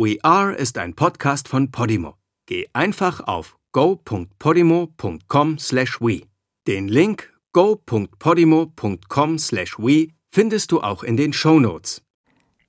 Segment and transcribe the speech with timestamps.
[0.00, 2.14] We Are ist ein Podcast von Podimo.
[2.46, 6.22] Geh einfach auf go.podimo.com/we.
[6.68, 12.00] Den Link go.podimo.com/we findest du auch in den Show Notes.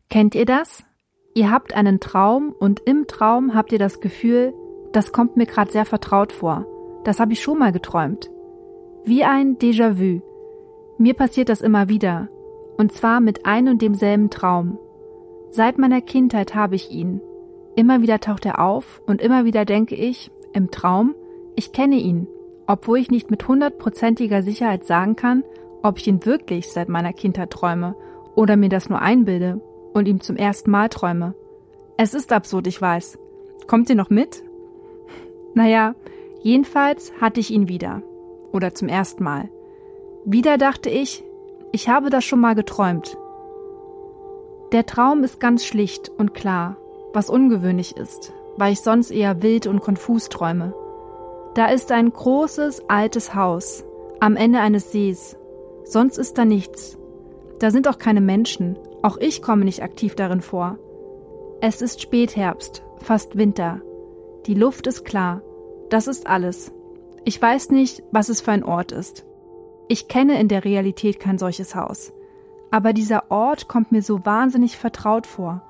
[0.10, 0.84] Kennt ihr das?
[1.36, 4.56] Ihr habt einen Traum und im Traum habt ihr das Gefühl,
[4.92, 6.66] das kommt mir gerade sehr vertraut vor.
[7.04, 8.32] Das habe ich schon mal geträumt.
[9.06, 10.24] Wie ein Déjà-vu.
[10.98, 12.28] Mir passiert das immer wieder.
[12.80, 14.80] Und zwar mit ein und demselben Traum.
[15.52, 17.22] Seit meiner Kindheit habe ich ihn.
[17.76, 21.16] Immer wieder taucht er auf und immer wieder denke ich, im Traum,
[21.56, 22.28] ich kenne ihn,
[22.68, 25.44] obwohl ich nicht mit hundertprozentiger Sicherheit sagen kann,
[25.82, 27.96] ob ich ihn wirklich seit meiner Kindheit träume
[28.36, 29.62] oder mir das nur einbilde
[29.94, 31.36] und ihm zum ersten Mal träume.
[31.98, 33.18] Es ist absurd, ich weiß.
[33.68, 34.44] Kommt ihr noch mit?
[35.54, 35.96] Naja,
[36.42, 38.02] jedenfalls hatte ich ihn wieder.
[38.52, 39.50] Oder zum ersten Mal.
[40.26, 41.24] Wieder dachte ich,
[41.72, 43.18] ich habe das schon mal geträumt.
[44.72, 46.78] Der Traum ist ganz schlicht und klar,
[47.12, 50.76] was ungewöhnlich ist, weil ich sonst eher wild und konfus träume.
[51.56, 53.84] Da ist ein großes, altes Haus
[54.20, 55.38] am Ende eines Sees.
[55.86, 56.98] Sonst ist da nichts.
[57.60, 58.78] Da sind auch keine Menschen.
[59.02, 60.78] Auch ich komme nicht aktiv darin vor.
[61.62, 63.82] Es ist Spätherbst, fast Winter.
[64.46, 65.42] Die Luft ist klar.
[65.90, 66.72] Das ist alles.
[67.26, 69.26] Ich weiß nicht, was es für ein Ort ist.
[69.88, 72.14] Ich kenne in der Realität kein solches Haus.
[72.72, 75.62] Aber dieser Ort kommt mir so wahnsinnig vertraut vor.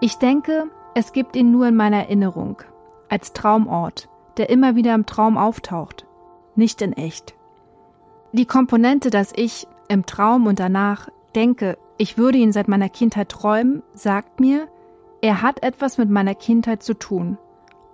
[0.00, 2.62] Ich denke, es gibt ihn nur in meiner Erinnerung,
[3.08, 6.06] als Traumort, der immer wieder im Traum auftaucht,
[6.54, 7.34] nicht in echt.
[8.32, 13.28] Die Komponente, dass ich im Traum und danach denke, ich würde ihn seit meiner Kindheit
[13.28, 14.68] träumen, sagt mir,
[15.20, 17.38] er hat etwas mit meiner Kindheit zu tun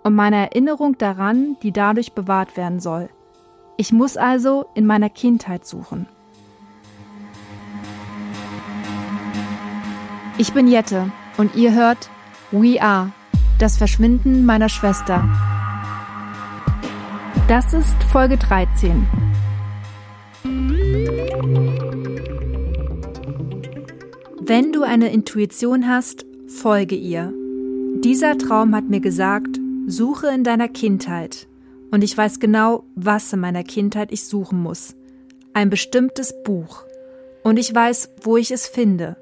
[0.02, 3.08] und meine Erinnerung daran, die dadurch bewahrt werden soll.
[3.76, 6.06] Ich muss also in meiner Kindheit suchen.
[10.36, 12.10] Ich bin Jette und ihr hört
[12.50, 13.12] We Are,
[13.60, 15.28] das Verschwinden meiner Schwester.
[17.46, 19.06] Das ist Folge 13.
[24.40, 27.32] Wenn du eine Intuition hast, folge ihr.
[28.02, 31.46] Dieser Traum hat mir gesagt, suche in deiner Kindheit.
[31.92, 34.96] Und ich weiß genau, was in meiner Kindheit ich suchen muss.
[35.52, 36.82] Ein bestimmtes Buch.
[37.44, 39.16] Und ich weiß, wo ich es finde.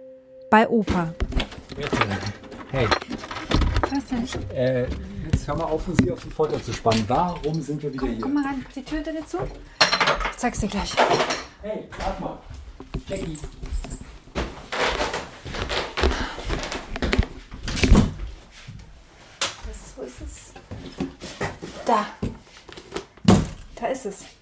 [0.53, 1.15] Bei Opa.
[2.73, 2.87] Hey.
[3.91, 4.51] Was denn?
[4.55, 4.87] Äh,
[5.25, 7.03] jetzt hör mal auf, uns hier auf die Folter zu spannen.
[7.09, 8.21] Warum sind wir wieder hier?
[8.21, 9.39] Komm mal rein, die Tür dir zu.
[10.31, 10.95] Ich zeig's dir gleich.
[11.63, 12.39] Hey, warte mal.
[13.09, 13.39] Jackie.
[19.97, 20.53] Wo ist es?
[21.87, 22.07] Da.
[23.77, 24.42] Da ist es.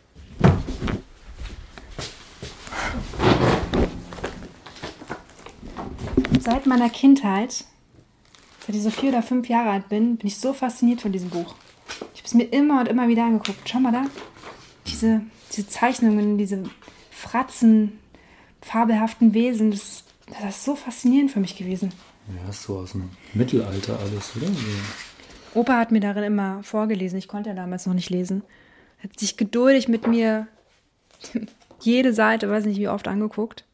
[6.41, 7.67] Seit meiner Kindheit,
[8.67, 11.29] seit ich so vier oder fünf Jahre alt bin, bin ich so fasziniert von diesem
[11.29, 11.55] Buch.
[12.15, 13.69] Ich habe es mir immer und immer wieder angeguckt.
[13.69, 14.07] Schau mal da.
[14.87, 15.21] Diese,
[15.53, 16.65] diese Zeichnungen, diese
[17.11, 17.99] Fratzen,
[18.63, 21.93] fabelhaften Wesen, das, das ist so faszinierend für mich gewesen.
[22.35, 24.47] Ja, ist so aus dem Mittelalter alles, oder?
[25.53, 27.19] Opa hat mir darin immer vorgelesen.
[27.19, 28.43] Ich konnte ja damals noch nicht lesen.
[29.03, 30.47] Hat sich geduldig mit mir
[31.81, 33.65] jede Seite, weiß nicht wie oft, angeguckt.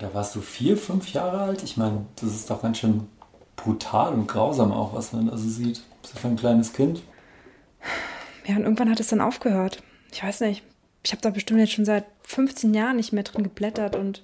[0.00, 1.62] Da warst du vier, fünf Jahre alt?
[1.62, 3.06] Ich meine, das ist doch ganz schön
[3.56, 5.82] brutal und grausam auch, was man da so sieht.
[6.02, 7.02] So für ein kleines Kind.
[8.46, 9.82] Ja, und irgendwann hat es dann aufgehört.
[10.10, 10.62] Ich weiß nicht.
[11.02, 14.22] Ich habe da bestimmt jetzt schon seit 15 Jahren nicht mehr drin geblättert und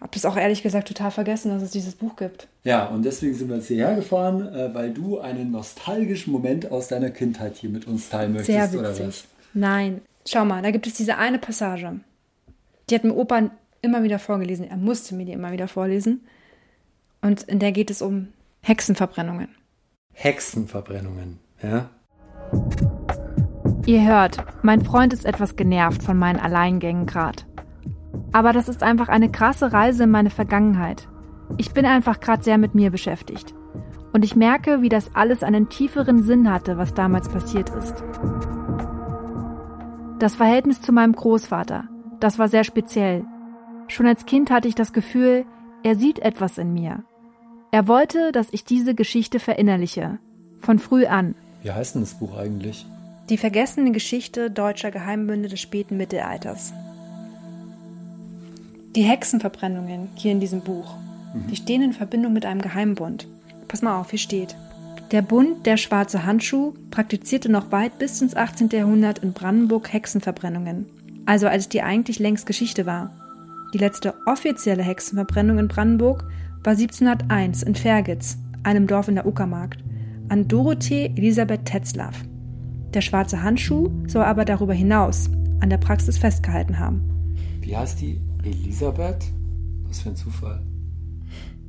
[0.00, 2.48] habe das auch ehrlich gesagt total vergessen, dass es dieses Buch gibt.
[2.64, 6.88] Ja, und deswegen sind wir jetzt hierher gefahren, äh, weil du einen nostalgischen Moment aus
[6.88, 9.06] deiner Kindheit hier mit uns teilen möchtest, Sehr oder witzig.
[9.06, 9.24] was?
[9.54, 10.02] Nein.
[10.26, 12.00] Schau mal, da gibt es diese eine Passage.
[12.90, 13.50] Die hat mir Opa
[13.86, 14.68] immer wieder vorgelesen.
[14.68, 16.26] Er musste mir die immer wieder vorlesen.
[17.22, 18.28] Und in der geht es um
[18.62, 19.48] Hexenverbrennungen.
[20.12, 21.88] Hexenverbrennungen, ja?
[23.86, 27.46] Ihr hört, mein Freund ist etwas genervt von meinen Alleingängen grad.
[28.32, 31.08] Aber das ist einfach eine krasse Reise in meine Vergangenheit.
[31.56, 33.54] Ich bin einfach gerade sehr mit mir beschäftigt.
[34.12, 38.02] Und ich merke, wie das alles einen tieferen Sinn hatte, was damals passiert ist.
[40.18, 41.84] Das Verhältnis zu meinem Großvater,
[42.20, 43.24] das war sehr speziell.
[43.88, 45.44] Schon als Kind hatte ich das Gefühl,
[45.82, 47.04] er sieht etwas in mir.
[47.70, 50.18] Er wollte, dass ich diese Geschichte verinnerliche.
[50.60, 51.34] Von früh an.
[51.62, 52.86] Wie heißt denn das Buch eigentlich?
[53.28, 56.72] Die vergessene Geschichte deutscher Geheimbünde des späten Mittelalters.
[58.94, 60.94] Die Hexenverbrennungen hier in diesem Buch,
[61.50, 63.28] die stehen in Verbindung mit einem Geheimbund.
[63.68, 64.56] Pass mal auf, hier steht.
[65.10, 68.70] Der Bund Der Schwarze Handschuh praktizierte noch weit bis ins 18.
[68.70, 70.86] Jahrhundert in Brandenburg Hexenverbrennungen,
[71.26, 73.10] also als die eigentlich längst Geschichte war.
[73.74, 76.24] Die letzte offizielle Hexenverbrennung in Brandenburg
[76.64, 79.76] war 1701 in Fergitz, einem Dorf in der Uckermark,
[80.28, 82.24] an Dorothee Elisabeth Tetzlaff.
[82.94, 85.30] Der schwarze Handschuh soll aber darüber hinaus
[85.60, 87.02] an der Praxis festgehalten haben.
[87.60, 88.20] Wie heißt die?
[88.44, 89.26] Elisabeth?
[89.84, 90.62] Was für ein Zufall.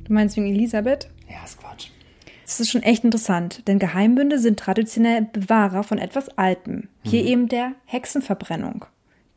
[0.04, 1.10] Du meinst wegen Elisabeth?
[1.28, 1.88] Ja, ist Quatsch.
[2.44, 6.88] Das ist schon echt interessant, denn Geheimbünde sind traditionell Bewahrer von etwas Altem.
[7.02, 7.28] Hier Mhm.
[7.28, 8.86] eben der Hexenverbrennung,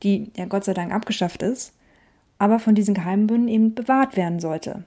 [0.02, 1.74] die ja Gott sei Dank abgeschafft ist,
[2.42, 4.84] aber von diesen Geheimbünden eben bewahrt werden sollte.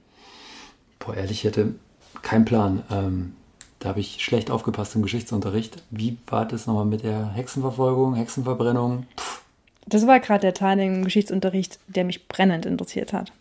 [0.99, 1.73] Boah, ehrlich, ich hätte
[2.21, 2.83] keinen Plan.
[2.91, 3.33] Ähm,
[3.79, 5.81] da habe ich schlecht aufgepasst im Geschichtsunterricht.
[5.89, 9.05] Wie war das nochmal mit der Hexenverfolgung, Hexenverbrennung?
[9.17, 9.41] Pff,
[9.85, 13.31] Das war gerade der Teil im Geschichtsunterricht, der mich brennend interessiert hat.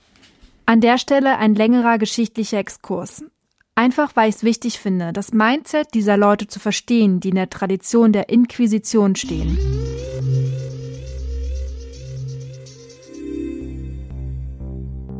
[0.64, 3.24] An der Stelle ein längerer geschichtlicher Exkurs.
[3.74, 7.50] Einfach weil ich es wichtig finde, das Mindset dieser Leute zu verstehen, die in der
[7.50, 9.58] Tradition der Inquisition stehen.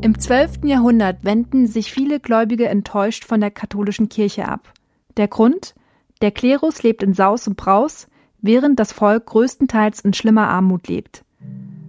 [0.05, 0.65] Im 12.
[0.65, 4.71] Jahrhundert wenden sich viele Gläubige enttäuscht von der katholischen Kirche ab.
[5.17, 5.75] Der Grund?
[6.21, 8.07] Der Klerus lebt in Saus und Braus,
[8.43, 11.25] während das Volk größtenteils in schlimmer Armut lebt.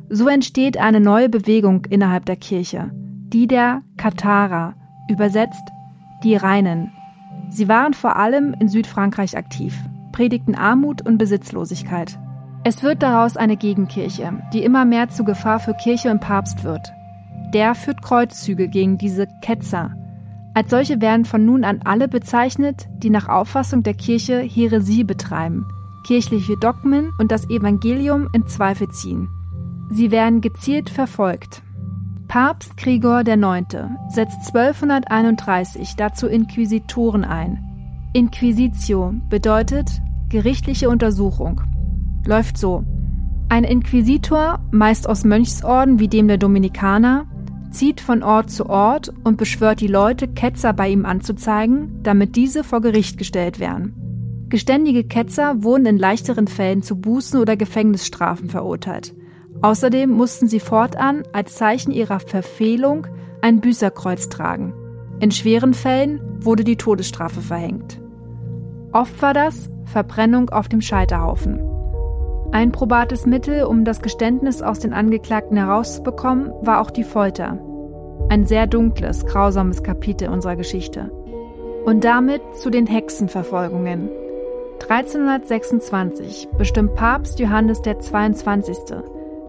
[0.07, 4.75] So entsteht eine neue Bewegung innerhalb der Kirche, die der Katharer,
[5.09, 5.67] übersetzt
[6.23, 6.93] die Reinen.
[7.49, 9.77] Sie waren vor allem in Südfrankreich aktiv,
[10.13, 12.17] predigten Armut und Besitzlosigkeit.
[12.63, 16.93] Es wird daraus eine Gegenkirche, die immer mehr zu Gefahr für Kirche und Papst wird.
[17.53, 19.91] Der führt Kreuzzüge gegen diese Ketzer.
[20.53, 25.65] Als solche werden von nun an alle bezeichnet, die nach Auffassung der Kirche Häresie betreiben,
[26.07, 29.27] kirchliche Dogmen und das Evangelium in Zweifel ziehen.
[29.89, 31.61] Sie werden gezielt verfolgt.
[32.27, 33.65] Papst Gregor IX.
[34.09, 37.59] setzt 1231 dazu Inquisitoren ein.
[38.13, 41.61] Inquisitio bedeutet gerichtliche Untersuchung.
[42.25, 42.83] Läuft so.
[43.49, 47.27] Ein Inquisitor, meist aus Mönchsorden wie dem der Dominikaner,
[47.75, 52.63] zieht von Ort zu Ort und beschwört die Leute, Ketzer bei ihm anzuzeigen, damit diese
[52.63, 54.47] vor Gericht gestellt werden.
[54.47, 59.13] Geständige Ketzer wurden in leichteren Fällen zu Bußen oder Gefängnisstrafen verurteilt.
[59.61, 63.07] Außerdem mussten sie fortan als Zeichen ihrer Verfehlung
[63.41, 64.73] ein Büßerkreuz tragen.
[65.19, 68.01] In schweren Fällen wurde die Todesstrafe verhängt.
[68.91, 71.74] Oft war das Verbrennung auf dem Scheiterhaufen.
[72.51, 77.57] Ein probates Mittel, um das Geständnis aus den Angeklagten herauszubekommen, war auch die Folter.
[78.29, 81.11] Ein sehr dunkles, grausames Kapitel unserer Geschichte.
[81.85, 84.09] Und damit zu den Hexenverfolgungen.
[84.81, 88.77] 1326 bestimmt Papst Johannes der 22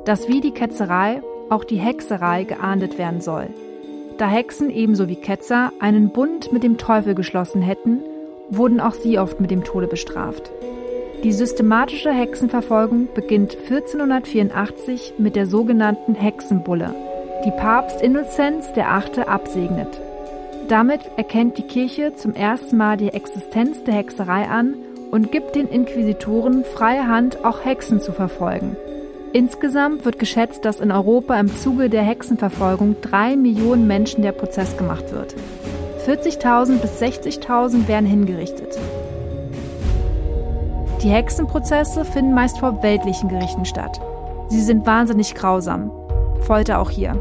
[0.06, 1.20] dass wie die Ketzerei
[1.50, 3.48] auch die Hexerei geahndet werden soll.
[4.18, 8.00] Da Hexen ebenso wie Ketzer einen Bund mit dem Teufel geschlossen hätten,
[8.48, 10.50] wurden auch sie oft mit dem Tode bestraft.
[11.24, 16.94] Die systematische Hexenverfolgung beginnt 1484 mit der sogenannten Hexenbulle,
[17.44, 19.24] die Papst Innozenz VIII.
[19.26, 20.00] absegnet.
[20.68, 24.74] Damit erkennt die Kirche zum ersten Mal die Existenz der Hexerei an
[25.10, 28.76] und gibt den Inquisitoren freie Hand, auch Hexen zu verfolgen.
[29.32, 34.76] Insgesamt wird geschätzt, dass in Europa im Zuge der Hexenverfolgung drei Millionen Menschen der Prozess
[34.76, 35.34] gemacht wird.
[36.06, 38.78] 40.000 bis 60.000 werden hingerichtet.
[41.06, 44.00] Die Hexenprozesse finden meist vor weltlichen Gerichten statt.
[44.48, 45.92] Sie sind wahnsinnig grausam.
[46.40, 47.14] Folter auch hier.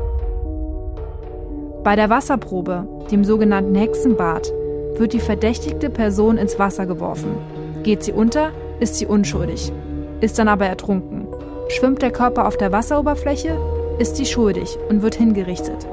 [1.83, 4.51] Bei der Wasserprobe, dem sogenannten Hexenbad,
[4.95, 7.37] wird die verdächtigte Person ins Wasser geworfen.
[7.83, 9.71] Geht sie unter, ist sie unschuldig,
[10.19, 11.27] ist dann aber ertrunken.
[11.69, 13.55] Schwimmt der Körper auf der Wasseroberfläche,
[13.99, 15.85] ist sie schuldig und wird hingerichtet.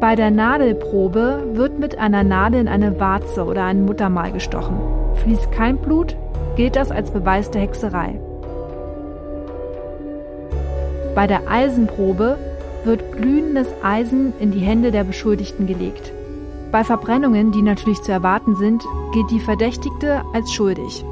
[0.00, 4.78] Bei der Nadelprobe wird mit einer Nadel in eine Warze oder ein Muttermal gestochen.
[5.16, 6.16] Fließt kein Blut,
[6.54, 8.20] gilt das als Beweis der Hexerei.
[11.16, 12.38] Bei der Eisenprobe
[12.84, 16.12] wird glühendes Eisen in die Hände der Beschuldigten gelegt.
[16.70, 21.04] Bei Verbrennungen, die natürlich zu erwarten sind, gilt die Verdächtigte als schuldig.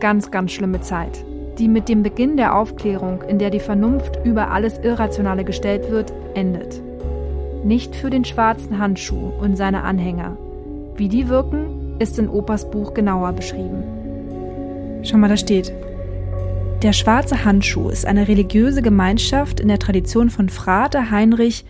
[0.00, 1.22] Ganz, ganz schlimme Zeit,
[1.58, 6.14] die mit dem Beginn der Aufklärung, in der die Vernunft über alles Irrationale gestellt wird,
[6.32, 6.87] endet.
[7.64, 10.36] Nicht für den schwarzen Handschuh und seine Anhänger.
[10.96, 13.82] Wie die wirken, ist in Opas Buch genauer beschrieben.
[15.02, 15.72] Schau mal, da steht.
[16.82, 21.64] Der schwarze Handschuh ist eine religiöse Gemeinschaft in der Tradition von Frater Heinrich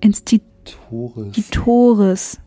[0.00, 2.40] Institutoris,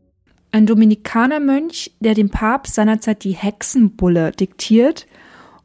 [0.52, 5.08] ein Dominikanermönch, der dem Papst seinerzeit die Hexenbulle diktiert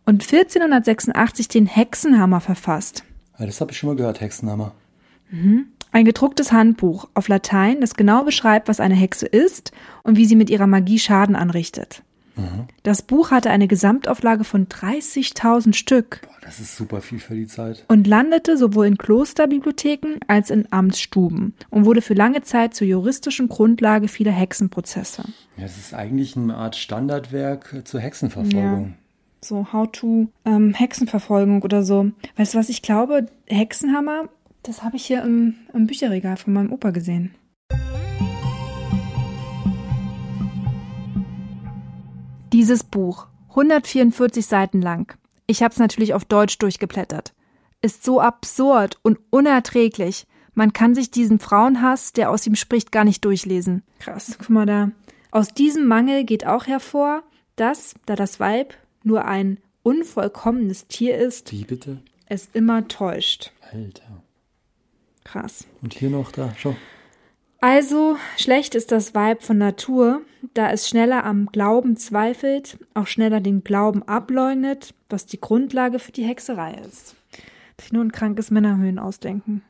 [0.05, 3.05] und 1486 den Hexenhammer verfasst.
[3.39, 4.73] Ja, das habe ich schon mal gehört, Hexenhammer.
[5.93, 9.73] Ein gedrucktes Handbuch auf Latein, das genau beschreibt, was eine Hexe ist
[10.03, 12.03] und wie sie mit ihrer Magie Schaden anrichtet.
[12.37, 12.67] Mhm.
[12.83, 16.21] Das Buch hatte eine Gesamtauflage von 30.000 Stück.
[16.23, 17.85] Boah, das ist super viel für die Zeit.
[17.89, 23.49] Und landete sowohl in Klosterbibliotheken als in Amtsstuben und wurde für lange Zeit zur juristischen
[23.49, 25.25] Grundlage vieler Hexenprozesse.
[25.57, 28.85] Ja, das ist eigentlich eine Art Standardwerk zur Hexenverfolgung.
[28.85, 28.95] Ja.
[29.45, 32.13] So How-to ähm, Hexenverfolgung oder so.
[32.37, 33.27] Weißt du, was ich glaube?
[33.47, 34.29] Hexenhammer,
[34.63, 37.35] das habe ich hier im, im Bücherregal von meinem Opa gesehen.
[42.53, 45.17] Dieses Buch, 144 Seiten lang,
[45.47, 47.35] ich habe es natürlich auf Deutsch durchgeblättert,
[47.81, 50.27] ist so absurd und unerträglich.
[50.55, 53.83] Man kann sich diesen Frauenhass, der aus ihm spricht, gar nicht durchlesen.
[53.99, 54.91] Krass, guck mal da.
[55.31, 57.23] Aus diesem Mangel geht auch hervor,
[57.57, 62.03] dass, da das Weib nur ein unvollkommenes Tier ist, Wie bitte?
[62.27, 63.53] es immer täuscht.
[63.73, 64.22] Alter.
[65.33, 65.67] Krass.
[65.81, 66.77] Und hier noch da, schau.
[67.63, 70.21] Also, schlecht ist das Weib von Natur,
[70.53, 76.13] da es schneller am Glauben zweifelt, auch schneller den Glauben ableugnet, was die Grundlage für
[76.13, 77.17] die Hexerei ist.
[77.81, 79.63] Sich nur ein krankes Männerhöhen ausdenken.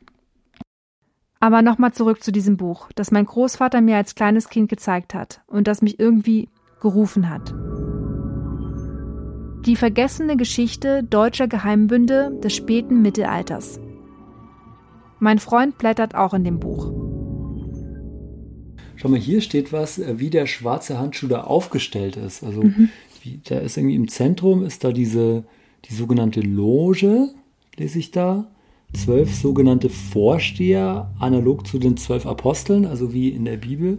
[1.38, 5.42] Aber nochmal zurück zu diesem Buch, das mein Großvater mir als kleines Kind gezeigt hat
[5.46, 6.48] und das mich irgendwie
[6.80, 7.54] gerufen hat.
[9.64, 13.78] Die vergessene Geschichte deutscher Geheimbünde des späten Mittelalters.
[15.22, 16.90] Mein Freund blättert auch in dem Buch.
[18.96, 22.42] Schau mal, hier steht was, äh, wie der schwarze Handschuh da aufgestellt ist.
[22.42, 22.88] Also mhm.
[23.22, 25.44] wie, da ist irgendwie im Zentrum ist da diese,
[25.84, 27.28] die sogenannte Loge,
[27.76, 28.50] lese ich da.
[28.94, 33.98] Zwölf sogenannte Vorsteher, analog zu den zwölf Aposteln, also wie in der Bibel.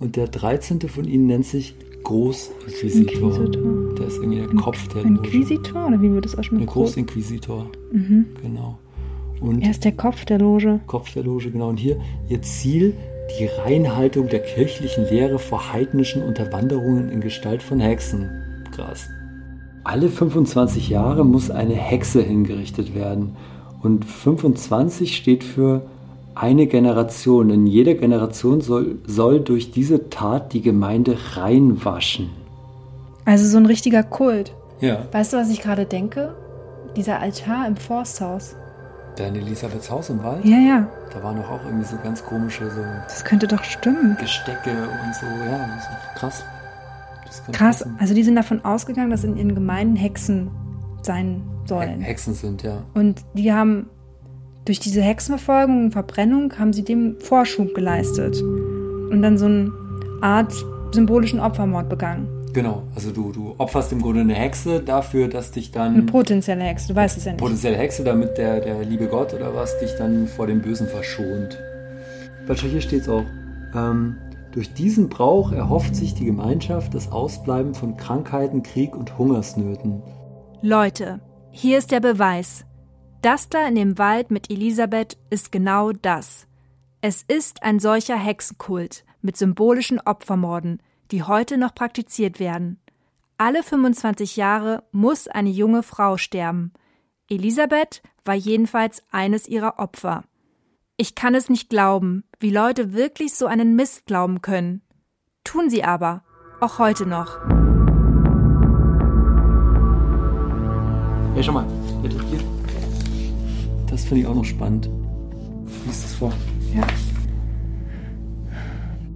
[0.00, 3.38] Und der dreizehnte von ihnen nennt sich Großinquisitor.
[3.38, 3.94] Inquisitor.
[3.94, 5.28] Der ist irgendwie der Kopf der Loge.
[5.28, 6.58] Inquisitor oder wie wird das aussprechen?
[6.58, 7.70] Der Großinquisitor.
[7.92, 8.26] Mhm.
[8.42, 8.80] Genau.
[9.40, 10.80] Und er ist der Kopf der Loge.
[10.86, 11.68] Kopf der Loge, genau.
[11.68, 11.96] Und hier
[12.28, 12.94] ihr Ziel
[13.38, 18.30] die Reinhaltung der kirchlichen Lehre vor heidnischen Unterwanderungen in Gestalt von Hexen.
[18.72, 19.08] Krass.
[19.84, 23.36] Alle 25 Jahre muss eine Hexe hingerichtet werden.
[23.82, 25.82] Und 25 steht für
[26.34, 27.50] eine Generation.
[27.50, 32.30] In jeder Generation soll, soll durch diese Tat die Gemeinde reinwaschen.
[33.24, 34.52] Also so ein richtiger Kult.
[34.80, 35.06] Ja.
[35.12, 36.34] Weißt du, was ich gerade denke?
[36.96, 38.56] Dieser Altar im Forsthaus.
[39.16, 40.44] Da in Elisabeths Haus im Wald?
[40.44, 40.86] Ja, ja.
[41.12, 42.82] Da waren doch auch irgendwie so ganz komische so.
[43.04, 44.16] Das könnte doch stimmen.
[44.20, 46.44] Gestecke und so, ja, das ist krass.
[47.52, 47.96] krass, passen.
[47.98, 50.50] also die sind davon ausgegangen, dass in ihren Gemeinden Hexen
[51.02, 52.00] sein sollen.
[52.00, 52.82] Hexen sind, ja.
[52.94, 53.88] Und die haben
[54.66, 59.72] durch diese Hexenverfolgung und Verbrennung haben sie dem Vorschub geleistet und dann so eine
[60.20, 60.52] Art
[60.92, 62.28] symbolischen Opfermord begangen.
[62.56, 65.92] Genau, also du, du opferst im Grunde eine Hexe dafür, dass dich dann.
[65.92, 67.38] Eine potenzielle Hexe, du weißt es ja nicht.
[67.38, 71.58] Potenzielle Hexe, damit der, der liebe Gott oder was dich dann vor dem Bösen verschont.
[72.46, 73.26] Weil hier steht es auch.
[73.74, 74.16] Ähm,
[74.52, 80.02] durch diesen Brauch erhofft sich die Gemeinschaft das Ausbleiben von Krankheiten, Krieg und Hungersnöten.
[80.62, 81.20] Leute,
[81.50, 82.64] hier ist der Beweis.
[83.20, 86.46] Das da in dem Wald mit Elisabeth ist genau das.
[87.02, 92.80] Es ist ein solcher Hexenkult mit symbolischen Opfermorden, die heute noch praktiziert werden.
[93.38, 96.72] Alle 25 Jahre muss eine junge Frau sterben.
[97.28, 100.24] Elisabeth war jedenfalls eines ihrer Opfer.
[100.96, 104.80] Ich kann es nicht glauben, wie Leute wirklich so einen Mist glauben können.
[105.44, 106.24] Tun sie aber,
[106.60, 107.38] auch heute noch.
[111.34, 111.66] Hey, schau mal,
[112.02, 112.40] hier.
[113.86, 114.88] Das finde ich auch noch spannend.
[115.84, 116.32] Lies das vor.
[116.74, 116.86] Ja.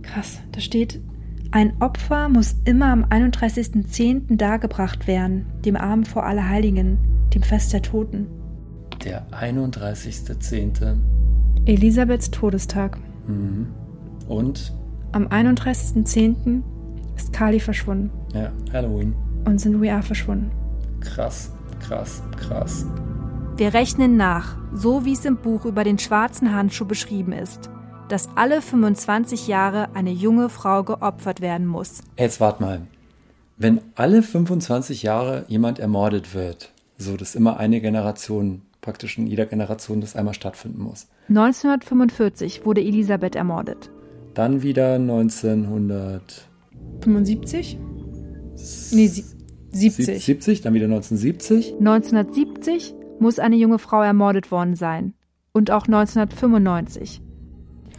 [0.02, 1.00] Krass, da steht,
[1.52, 4.36] ein Opfer muss immer am 31.10.
[4.36, 6.98] dargebracht werden, dem Abend vor Allerheiligen,
[7.34, 8.28] dem Fest der Toten.
[9.04, 10.98] Der 31.10.
[11.66, 12.98] Elisabeths Todestag.
[13.26, 13.66] Mhm.
[14.28, 14.72] Und?
[15.10, 16.62] Am 31.10.
[17.16, 18.10] ist Kali verschwunden.
[18.32, 19.14] Ja, Halloween.
[19.44, 20.52] Und sind We Are verschwunden.
[21.00, 22.86] Krass, krass, krass.
[23.56, 27.70] Wir rechnen nach, so wie es im Buch über den schwarzen Handschuh beschrieben ist
[28.10, 32.02] dass alle 25 Jahre eine junge Frau geopfert werden muss.
[32.18, 32.82] Jetzt wart mal.
[33.56, 39.46] Wenn alle 25 Jahre jemand ermordet wird, so dass immer eine Generation, praktisch in jeder
[39.46, 41.06] Generation das einmal stattfinden muss.
[41.28, 43.90] 1945 wurde Elisabeth ermordet.
[44.34, 47.78] Dann wieder 1975?
[48.92, 49.10] Nee,
[49.72, 50.24] 70.
[50.24, 51.74] 70, dann wieder 1970.
[51.78, 55.14] 1970 muss eine junge Frau ermordet worden sein.
[55.52, 57.22] Und auch 1995.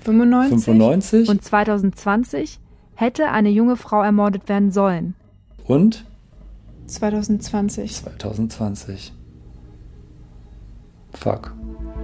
[0.01, 2.59] 95, 95 und 2020
[2.95, 5.15] hätte eine junge Frau ermordet werden sollen.
[5.65, 6.05] Und?
[6.87, 7.95] 2020.
[7.95, 9.13] 2020.
[11.13, 11.53] Fuck.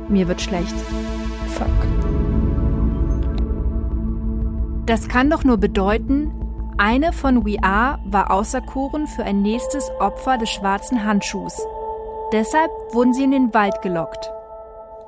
[0.10, 0.76] Mir wird schlecht.
[1.50, 1.68] Fuck.
[4.86, 6.32] Das kann doch nur bedeuten,
[6.80, 11.60] Eine von We Are war auserkoren für ein nächstes Opfer des schwarzen Handschuhs.
[12.32, 14.32] Deshalb wurden sie in den Wald gelockt.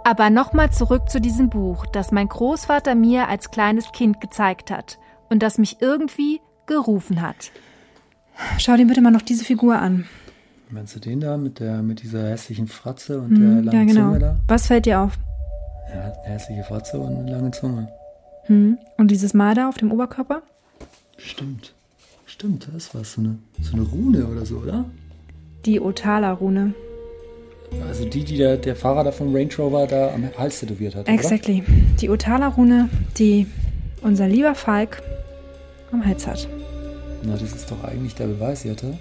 [0.03, 4.97] Aber nochmal zurück zu diesem Buch, das mein Großvater mir als kleines Kind gezeigt hat
[5.29, 7.51] und das mich irgendwie gerufen hat.
[8.57, 10.05] Schau dir bitte mal noch diese Figur an.
[10.69, 13.93] Meinst du den da mit, der, mit dieser hässlichen Fratze und hm, der langen ja,
[13.93, 14.07] genau.
[14.09, 14.35] Zunge da?
[14.47, 15.13] Was fällt dir auf?
[15.93, 17.89] Ja, eine hässliche Fratze und eine lange Zunge.
[18.43, 18.77] Hm.
[18.97, 20.43] Und dieses Mal da auf dem Oberkörper?
[21.17, 21.73] Stimmt.
[22.25, 23.13] Stimmt, das ist was.
[23.13, 24.85] So eine, so eine Rune oder so, oder?
[25.65, 26.73] Die Otala-Rune.
[27.87, 31.07] Also die, die der, der Fahrer da vom Range Rover da am Hals tätowiert hat.
[31.07, 31.63] Exactly.
[31.63, 31.73] Oder?
[32.01, 33.47] Die Otala-Rune, die
[34.01, 35.01] unser lieber Falk
[35.91, 36.47] am Hals hat.
[37.23, 38.97] Na, das ist doch eigentlich der Beweis, Jette,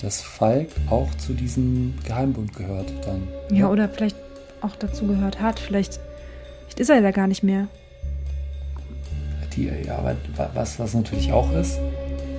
[0.00, 3.26] dass Falk auch zu diesem Geheimbund gehört dann.
[3.50, 4.16] Ja, oder vielleicht
[4.60, 5.58] auch dazu gehört hat.
[5.58, 5.98] Vielleicht,
[6.62, 7.68] vielleicht ist er ja gar nicht mehr.
[9.54, 10.16] Die, ja, aber
[10.54, 11.78] was, was natürlich auch ist,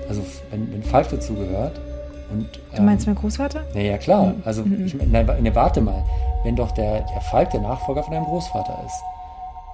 [0.08, 1.80] also wenn, wenn Falk dazu gehört,
[2.32, 3.64] und, du meinst ähm, mein Großvater?
[3.74, 4.28] Ja, ja klar.
[4.28, 4.42] Mhm.
[4.46, 4.86] Also, mhm.
[4.86, 6.04] ich, nein, ne, warte mal.
[6.44, 9.04] Wenn doch der, der Falk der Nachfolger von deinem Großvater ist,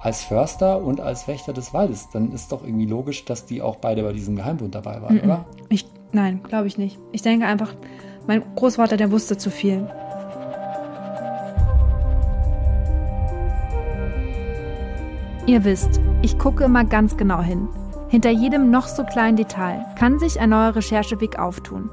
[0.00, 3.76] als Förster und als Wächter des Waldes, dann ist doch irgendwie logisch, dass die auch
[3.76, 5.24] beide bei diesem Geheimbund dabei waren, mhm.
[5.24, 5.44] oder?
[5.68, 6.98] Ich, nein, glaube ich nicht.
[7.12, 7.74] Ich denke einfach,
[8.26, 9.88] mein Großvater, der wusste zu viel.
[15.46, 17.68] Ihr wisst, ich gucke immer ganz genau hin.
[18.08, 21.90] Hinter jedem noch so kleinen Detail kann sich ein neuer Rechercheweg auftun.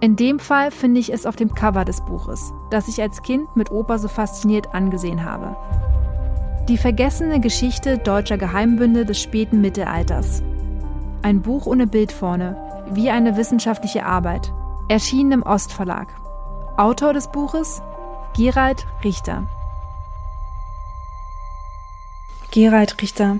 [0.00, 3.56] In dem Fall finde ich es auf dem Cover des Buches, das ich als Kind
[3.56, 5.56] mit Opa so fasziniert angesehen habe.
[6.68, 10.42] Die vergessene Geschichte deutscher Geheimbünde des späten Mittelalters.
[11.22, 12.56] Ein Buch ohne Bild vorne,
[12.90, 14.52] wie eine wissenschaftliche Arbeit,
[14.88, 16.08] erschienen im Ostverlag.
[16.76, 17.82] Autor des Buches
[18.36, 19.48] Gerald Richter.
[22.52, 23.38] Gerald Richter.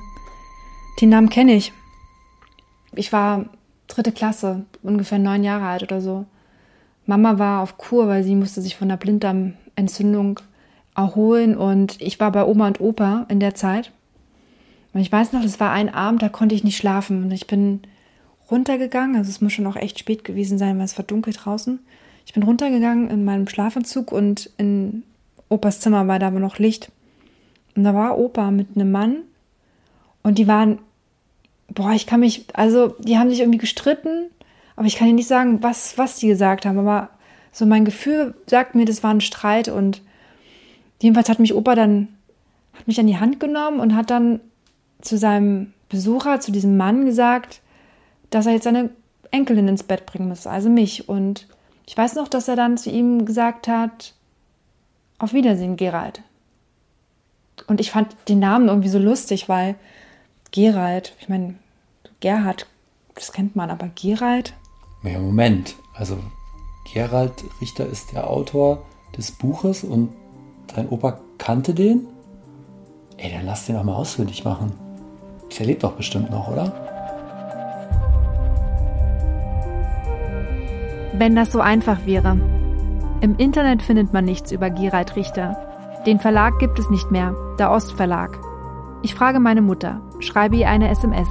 [1.00, 1.72] Den Namen kenne ich.
[2.92, 3.44] Ich war
[3.86, 6.26] dritte Klasse, ungefähr neun Jahre alt oder so.
[7.08, 10.40] Mama war auf Kur, weil sie musste sich von der Blinddarmentzündung
[10.94, 13.92] erholen und ich war bei Oma und Opa in der Zeit.
[14.92, 17.46] Und ich weiß noch, es war ein Abend, da konnte ich nicht schlafen und ich
[17.46, 17.80] bin
[18.50, 21.78] runtergegangen, also es muss schon auch echt spät gewesen sein, weil es war dunkel draußen.
[22.26, 25.02] Ich bin runtergegangen in meinem Schlafanzug und in
[25.48, 26.92] Opas Zimmer war da aber noch Licht.
[27.74, 29.16] Und da war Opa mit einem Mann
[30.22, 30.78] und die waren,
[31.68, 34.26] boah, ich kann mich, also die haben sich irgendwie gestritten
[34.78, 36.78] aber ich kann dir nicht sagen, was, was die gesagt haben.
[36.78, 37.10] Aber
[37.50, 39.66] so mein Gefühl sagt mir, das war ein Streit.
[39.66, 40.02] Und
[41.00, 42.06] jedenfalls hat mich Opa dann,
[42.74, 44.38] hat mich an die Hand genommen und hat dann
[45.00, 47.60] zu seinem Besucher, zu diesem Mann gesagt,
[48.30, 48.90] dass er jetzt seine
[49.32, 51.08] Enkelin ins Bett bringen muss, also mich.
[51.08, 51.48] Und
[51.84, 54.14] ich weiß noch, dass er dann zu ihm gesagt hat,
[55.18, 56.22] auf Wiedersehen, Gerald.
[57.66, 59.74] Und ich fand den Namen irgendwie so lustig, weil
[60.52, 61.56] Gerald, ich meine,
[62.20, 62.68] Gerhard,
[63.16, 64.54] das kennt man, aber Gerald,
[65.02, 65.76] ja, Moment.
[65.94, 66.18] Also
[66.84, 68.82] Gerald Richter ist der Autor
[69.16, 70.10] des Buches und
[70.74, 72.06] dein Opa kannte den?
[73.16, 74.72] Ey, dann lass den doch mal ausführlich machen.
[75.58, 76.72] Der lebt doch bestimmt noch, oder?
[81.14, 82.38] Wenn das so einfach wäre.
[83.20, 85.56] Im Internet findet man nichts über Gerald Richter.
[86.06, 88.38] Den Verlag gibt es nicht mehr, der Ostverlag.
[89.02, 91.28] Ich frage meine Mutter, schreibe ihr eine SMS.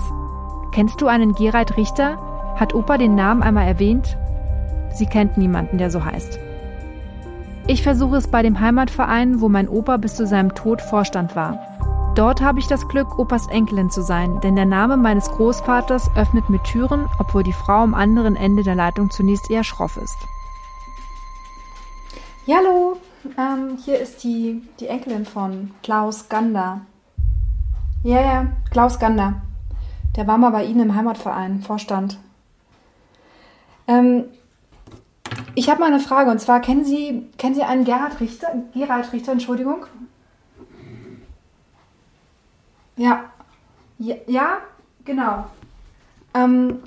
[0.73, 2.17] Kennst du einen Gerald Richter?
[2.57, 4.17] Hat Opa den Namen einmal erwähnt?
[4.93, 6.39] Sie kennt niemanden, der so heißt.
[7.67, 11.59] Ich versuche es bei dem Heimatverein, wo mein Opa bis zu seinem Tod Vorstand war.
[12.15, 16.49] Dort habe ich das Glück, Opas Enkelin zu sein, denn der Name meines Großvaters öffnet
[16.49, 20.17] mir Türen, obwohl die Frau am anderen Ende der Leitung zunächst eher schroff ist.
[22.47, 22.97] Hallo,
[23.37, 26.81] ähm, hier ist die, die Enkelin von Klaus Gander.
[28.01, 29.41] Ja, ja, Klaus Gander.
[30.15, 32.17] Der war mal bei Ihnen im Heimatverein, Vorstand.
[33.88, 34.26] Ähm,
[35.56, 38.63] ich habe mal eine Frage und zwar kennen Sie, kennen Sie einen Gerhard Richter?
[38.73, 39.86] Gerald Richter, Entschuldigung.
[42.95, 43.32] Ja.
[44.00, 44.58] Ja, ja
[45.06, 45.45] genau.
[46.34, 46.80] Ähm,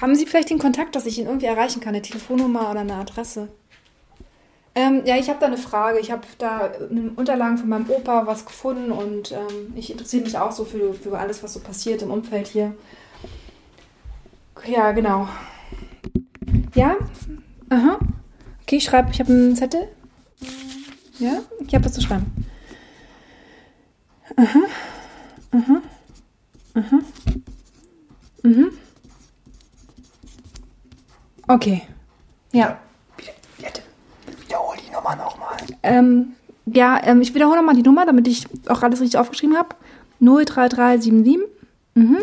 [0.00, 2.94] haben Sie vielleicht den Kontakt, dass ich ihn irgendwie erreichen kann, eine Telefonnummer oder eine
[2.94, 3.48] Adresse?
[4.76, 6.00] Ähm, ja, ich habe da eine Frage.
[6.00, 10.36] Ich habe da in Unterlagen von meinem Opa was gefunden und ähm, ich interessiere mich
[10.36, 12.74] auch so für, für alles, was so passiert im Umfeld hier.
[14.66, 15.28] Ja, genau.
[16.74, 16.96] Ja?
[17.70, 17.98] Aha.
[18.62, 19.88] Okay, ich schreibe, ich habe einen Zettel.
[21.18, 21.38] Ja?
[21.66, 22.26] Ich habe was zu schreiben.
[24.36, 24.60] Aha.
[25.52, 25.82] Aha.
[26.74, 26.98] Aha.
[28.42, 28.70] Mhm.
[31.46, 31.82] Okay.
[32.52, 32.78] Ja.
[33.16, 33.82] Bitte,
[34.40, 35.56] wiederhol die Nummer nochmal.
[35.82, 36.32] Ähm,
[36.66, 39.76] ja, ähm, ich wiederhole nochmal die Nummer, damit ich auch alles richtig aufgeschrieben habe.
[40.20, 41.48] 03377
[41.94, 42.18] mhm.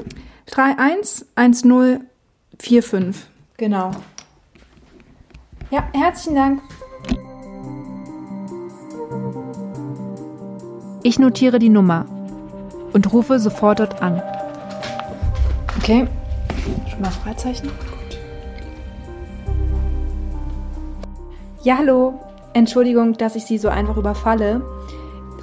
[2.61, 3.27] 311045.
[3.57, 3.91] Genau.
[5.71, 6.61] Ja, herzlichen Dank.
[11.03, 12.05] Ich notiere die Nummer
[12.93, 14.21] und rufe sofort dort an.
[15.77, 16.07] Okay.
[16.89, 17.67] Schon mal Freizeichen?
[17.67, 18.19] Gut.
[21.63, 22.19] Ja, hallo.
[22.53, 24.61] Entschuldigung, dass ich Sie so einfach überfalle.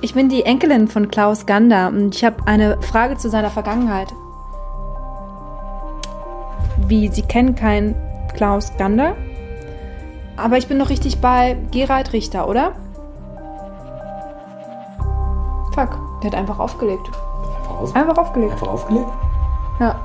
[0.00, 4.08] Ich bin die Enkelin von Klaus Gander und ich habe eine Frage zu seiner Vergangenheit.
[6.88, 7.94] Wie, Sie kennen keinen
[8.34, 9.14] Klaus Gander?
[10.36, 12.72] Aber ich bin doch richtig bei Gerald Richter, oder?
[15.74, 17.06] Fuck, der hat einfach aufgelegt.
[17.08, 18.52] Einfach, aus Einfach aufgelegt.
[18.52, 19.10] einfach aufgelegt?
[19.80, 20.00] Ja.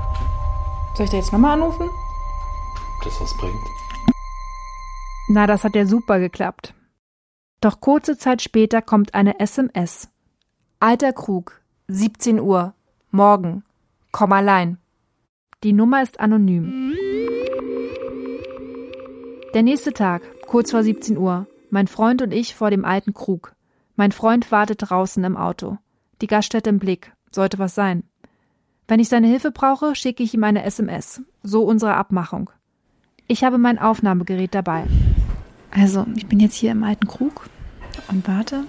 [0.95, 1.87] Soll ich da jetzt nochmal anrufen?
[1.87, 3.55] Ob das was bringt?
[5.29, 6.73] Na, das hat ja super geklappt.
[7.61, 10.09] Doch kurze Zeit später kommt eine SMS.
[10.79, 12.73] Alter Krug, 17 Uhr,
[13.09, 13.63] morgen,
[14.11, 14.77] komm allein.
[15.63, 16.93] Die Nummer ist anonym.
[19.53, 23.55] Der nächste Tag, kurz vor 17 Uhr, mein Freund und ich vor dem alten Krug.
[23.95, 25.77] Mein Freund wartet draußen im Auto.
[26.19, 28.03] Die Gaststätte im Blick, sollte was sein.
[28.89, 31.21] Wenn ich seine Hilfe brauche, schicke ich ihm eine SMS.
[31.43, 32.49] So unsere Abmachung.
[33.27, 34.83] Ich habe mein Aufnahmegerät dabei.
[35.71, 37.45] Also, ich bin jetzt hier im alten Krug
[38.09, 38.65] und warte.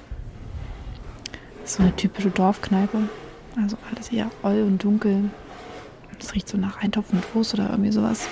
[1.61, 3.09] Das ist so eine typische Dorfkneipe.
[3.61, 5.31] Also alles eher oll und dunkel.
[6.21, 8.29] Es riecht so nach Eintopf mit Wurst oder irgendwie sowas.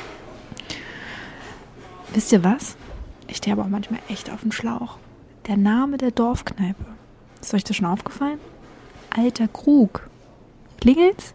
[2.13, 2.77] Wisst ihr was?
[3.29, 4.99] Ich stehe aber auch manchmal echt auf dem Schlauch.
[5.47, 6.85] Der Name der Dorfkneipe.
[7.41, 8.39] Ist euch das schon aufgefallen?
[9.11, 10.09] Alter Krug.
[10.81, 11.35] Klingelt's?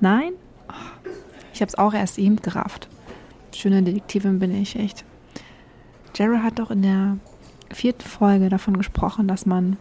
[0.00, 0.32] Nein?
[0.68, 1.08] Oh,
[1.52, 2.88] ich hab's auch erst eben gerafft.
[3.54, 5.04] Schöne Detektivin bin ich, echt.
[6.14, 7.16] Jerry hat doch in der
[7.72, 9.76] vierten Folge davon gesprochen, dass man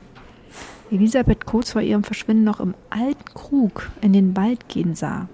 [0.91, 5.27] Elisabeth kurz vor ihrem Verschwinden noch im alten Krug in den Wald gehen sah.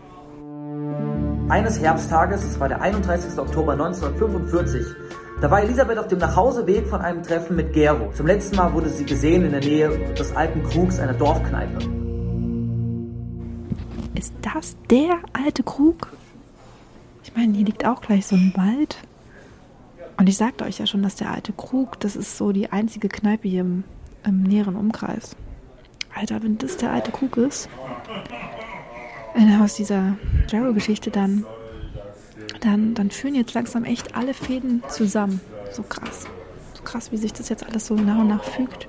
[1.51, 3.37] Eines Herbsttages, es war der 31.
[3.37, 4.85] Oktober 1945,
[5.41, 8.09] da war Elisabeth auf dem Nachhauseweg von einem Treffen mit Gero.
[8.13, 11.77] Zum letzten Mal wurde sie gesehen in der Nähe des alten Krugs einer Dorfkneipe.
[14.15, 16.13] Ist das der alte Krug?
[17.25, 18.95] Ich meine, hier liegt auch gleich so ein Wald.
[20.15, 23.09] Und ich sagte euch ja schon, dass der alte Krug, das ist so die einzige
[23.09, 23.83] Kneipe hier im,
[24.23, 25.35] im näheren Umkreis.
[26.15, 27.67] Alter, wenn das der alte Krug ist,
[29.61, 30.17] aus dieser
[30.49, 31.45] Jarrow-Geschichte, dann,
[32.59, 35.39] dann, dann führen jetzt langsam echt alle Fäden zusammen.
[35.71, 36.25] So krass.
[36.73, 38.87] So krass, wie sich das jetzt alles so nach und nach fügt.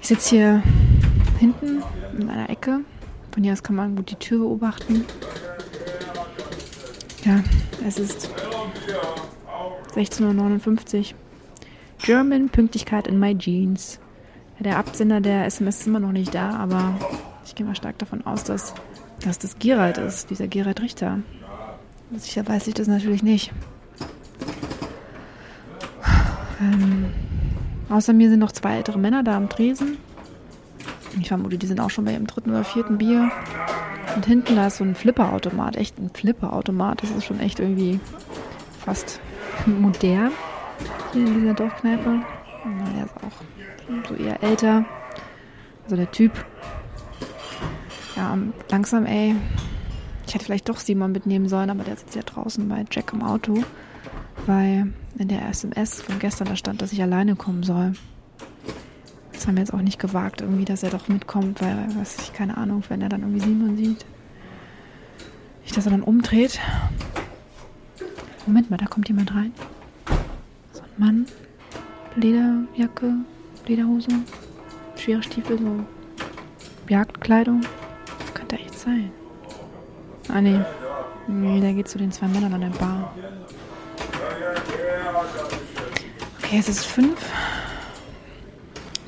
[0.00, 0.62] Ich sitze hier
[1.38, 1.82] hinten
[2.18, 2.80] in einer Ecke.
[3.32, 5.04] Von hier aus kann man gut die Tür beobachten.
[7.24, 7.42] Ja,
[7.86, 8.30] es ist
[9.94, 11.04] 16.59 Uhr.
[11.98, 14.00] German Pünktlichkeit in my jeans.
[14.58, 16.94] Der Absender der SMS ist immer noch nicht da, aber
[17.44, 18.74] ich gehe mal stark davon aus, dass,
[19.24, 21.18] dass das Gerald ist, dieser Gerald Richter.
[22.16, 23.52] Sicher weiß ich das natürlich nicht.
[26.60, 27.12] Ähm,
[27.88, 29.98] außer mir sind noch zwei ältere Männer da am Tresen.
[31.20, 33.30] Ich vermute, die sind auch schon bei ihrem dritten oder vierten Bier.
[34.14, 37.02] Und hinten da ist so ein Flipperautomat, echt ein Flipperautomat.
[37.02, 37.98] Das ist schon echt irgendwie
[38.84, 39.20] fast
[39.66, 40.32] modern
[41.12, 42.20] hier in dieser Dorfkneipe.
[42.94, 44.84] Der ist auch so eher älter.
[45.84, 46.32] Also der Typ.
[48.16, 48.36] Ja,
[48.70, 49.34] langsam, ey.
[50.26, 53.22] Ich hätte vielleicht doch Simon mitnehmen sollen, aber der sitzt ja draußen bei Jack im
[53.22, 53.62] Auto.
[54.46, 57.92] Weil in der SMS von gestern da stand, dass ich alleine kommen soll.
[59.32, 62.32] Das haben wir jetzt auch nicht gewagt, irgendwie, dass er doch mitkommt, weil, weiß ich,
[62.32, 64.04] keine Ahnung, wenn er dann irgendwie Simon sieht.
[65.64, 66.60] Nicht, dass er dann umdreht.
[68.46, 69.52] Moment mal, da kommt jemand rein.
[70.72, 71.26] So ein Mann.
[72.14, 73.14] Lederjacke,
[73.66, 74.10] Lederhose,
[74.96, 75.84] schwere Stiefel, so
[76.88, 77.62] Jagdkleidung.
[78.82, 79.10] Das sein.
[80.28, 80.58] Ah, nee.
[81.28, 83.14] Nee, der geht zu den zwei Männern an der Bar.
[86.38, 87.30] Okay, es ist fünf.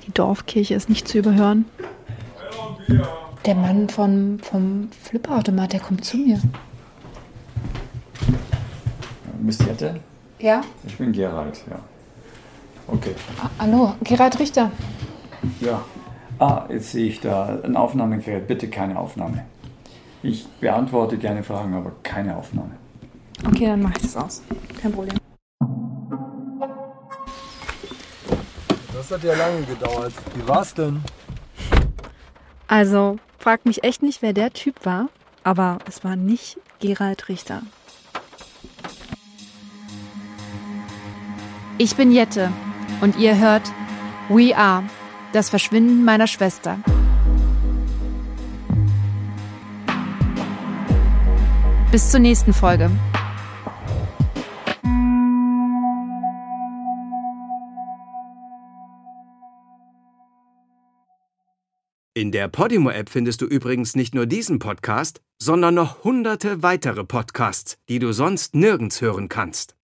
[0.06, 1.64] Die Dorfkirche ist nicht zu überhören.
[3.44, 6.40] Der Mann vom, vom Flipperautomat, der kommt zu mir.
[9.40, 10.00] Miss Jette?
[10.38, 10.62] Ja?
[10.86, 11.80] Ich bin Gerald, ja.
[12.86, 13.14] Okay.
[13.42, 14.70] Ah, hallo, Gerald Richter.
[15.60, 15.84] Ja.
[16.38, 18.46] Ah, jetzt sehe ich da ein Aufnahmegerät.
[18.46, 19.44] Bitte keine Aufnahme.
[20.24, 22.70] Ich beantworte gerne Fragen, aber keine Aufnahme.
[23.46, 24.42] Okay, dann mache ich das aus.
[24.80, 25.18] Kein Problem.
[28.94, 30.14] Das hat ja lange gedauert.
[30.34, 31.02] Wie war's denn?
[32.68, 35.10] Also, frag mich echt nicht, wer der Typ war,
[35.42, 37.60] aber es war nicht Gerald Richter.
[41.76, 42.50] Ich bin Jette
[43.02, 43.70] und ihr hört
[44.30, 44.84] We Are,
[45.34, 46.78] das Verschwinden meiner Schwester.
[51.94, 52.90] Bis zur nächsten Folge.
[62.14, 67.78] In der Podimo-App findest du übrigens nicht nur diesen Podcast, sondern noch hunderte weitere Podcasts,
[67.88, 69.76] die du sonst nirgends hören kannst.